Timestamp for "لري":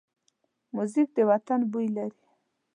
1.95-2.23